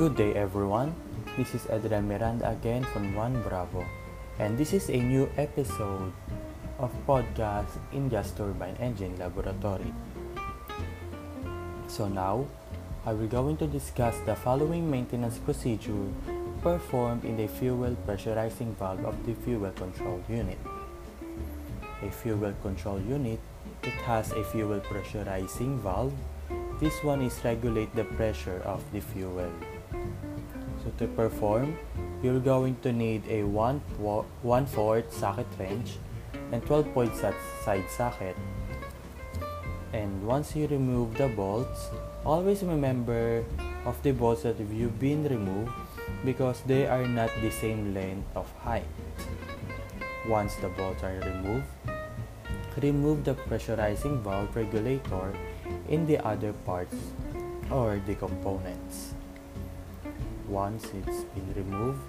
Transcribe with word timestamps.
Good 0.00 0.16
day, 0.16 0.32
everyone. 0.32 0.96
This 1.36 1.52
is 1.52 1.68
Adrian 1.68 2.08
Miranda 2.08 2.48
again 2.48 2.88
from 2.88 3.12
One 3.12 3.36
Bravo, 3.44 3.84
and 4.40 4.56
this 4.56 4.72
is 4.72 4.88
a 4.88 4.96
new 4.96 5.28
episode 5.36 6.16
of 6.80 6.88
podcast 7.04 7.76
in 7.92 8.08
Gas 8.08 8.32
Turbine 8.32 8.80
Engine 8.80 9.12
Laboratory. 9.20 9.92
So 11.84 12.08
now, 12.08 12.48
I 13.04 13.12
will 13.12 13.28
going 13.28 13.60
to 13.60 13.66
discuss 13.66 14.16
the 14.24 14.32
following 14.32 14.90
maintenance 14.90 15.36
procedure 15.36 16.08
performed 16.64 17.28
in 17.28 17.36
the 17.36 17.52
fuel 17.60 17.92
pressurizing 18.08 18.72
valve 18.80 19.04
of 19.04 19.20
the 19.28 19.36
fuel 19.44 19.68
control 19.76 20.24
unit. 20.32 20.56
A 22.00 22.08
fuel 22.08 22.56
control 22.64 23.04
unit, 23.04 23.38
it 23.84 24.00
has 24.08 24.32
a 24.32 24.48
fuel 24.48 24.80
pressurizing 24.80 25.76
valve. 25.84 26.16
This 26.80 26.96
one 27.04 27.20
is 27.20 27.36
regulate 27.44 27.94
the 27.94 28.08
pressure 28.16 28.64
of 28.64 28.80
the 28.96 29.04
fuel. 29.04 29.52
So 30.82 30.90
to 30.98 31.06
perform, 31.12 31.76
you're 32.22 32.40
going 32.40 32.76
to 32.82 32.92
need 32.92 33.22
a 33.28 33.44
1 33.44 33.80
1 34.00 34.66
4 34.66 35.04
socket 35.10 35.46
wrench 35.58 36.00
and 36.52 36.64
12 36.64 36.94
point 36.94 37.12
side 37.16 37.84
socket. 37.88 38.36
And 39.92 40.24
once 40.24 40.54
you 40.54 40.66
remove 40.68 41.18
the 41.18 41.28
bolts, 41.28 41.90
always 42.24 42.62
remember 42.62 43.44
of 43.84 44.00
the 44.02 44.12
bolts 44.12 44.42
that 44.42 44.56
you've 44.60 44.98
been 44.98 45.24
removed 45.24 45.72
because 46.24 46.60
they 46.64 46.86
are 46.86 47.06
not 47.06 47.30
the 47.40 47.50
same 47.50 47.92
length 47.92 48.28
of 48.36 48.46
height. 48.64 48.86
Once 50.28 50.54
the 50.56 50.68
bolts 50.68 51.02
are 51.02 51.18
removed, 51.24 51.66
remove 52.80 53.24
the 53.24 53.34
pressurizing 53.34 54.20
valve 54.22 54.54
regulator 54.54 55.34
in 55.88 56.06
the 56.06 56.16
other 56.24 56.52
parts 56.64 56.96
or 57.70 58.00
the 58.06 58.14
components. 58.14 59.09
Once 60.50 60.90
it's 60.90 61.22
been 61.30 61.46
removed, 61.54 62.02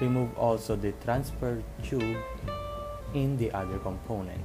remove 0.00 0.32
also 0.38 0.74
the 0.76 0.96
transfer 1.04 1.62
tube 1.84 2.16
in 3.12 3.36
the 3.36 3.52
other 3.52 3.76
component. 3.78 4.40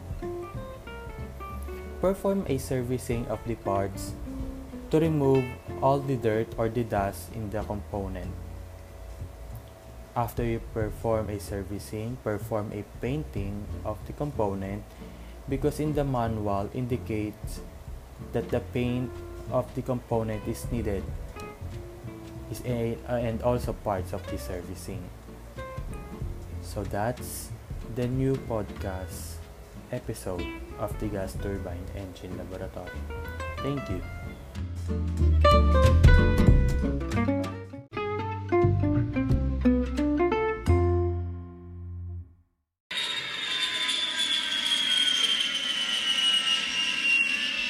Perform 2.01 2.43
a 2.51 2.57
servicing 2.59 3.25
of 3.31 3.39
the 3.47 3.55
parts 3.55 4.11
to 4.91 4.99
remove 4.99 5.47
all 5.81 5.99
the 5.99 6.17
dirt 6.19 6.51
or 6.57 6.67
the 6.67 6.83
dust 6.83 7.31
in 7.33 7.49
the 7.51 7.63
component. 7.63 8.35
After 10.13 10.43
you 10.43 10.59
perform 10.73 11.29
a 11.29 11.39
servicing, 11.39 12.17
perform 12.21 12.75
a 12.75 12.83
painting 12.99 13.63
of 13.85 13.95
the 14.07 14.13
component 14.13 14.83
because 15.47 15.79
in 15.79 15.95
the 15.95 16.03
manual 16.03 16.69
indicates 16.73 17.63
that 18.33 18.51
the 18.51 18.59
paint 18.75 19.09
of 19.51 19.73
the 19.75 19.81
component 19.81 20.45
is 20.47 20.67
needed 20.69 21.03
is 22.51 22.61
a, 22.65 22.97
uh, 23.09 23.15
and 23.15 23.41
also 23.41 23.73
parts 23.73 24.13
of 24.13 24.25
the 24.27 24.37
servicing. 24.37 25.01
So 26.61 26.83
that's 26.83 27.49
the 27.95 28.07
new 28.07 28.35
podcast 28.49 29.37
episode 29.91 30.45
of 30.79 30.97
the 30.99 31.07
gas 31.07 31.37
turbine 31.41 31.85
engine 31.95 32.37
laboratory. 32.37 32.99
Thank 33.63 33.89
you. 33.89 35.54